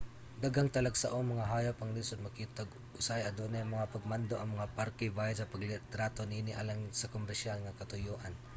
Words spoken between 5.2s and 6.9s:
sa paglitrato niini alang